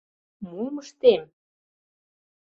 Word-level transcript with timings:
Мом 0.51 0.75
ыштем?! 0.83 1.23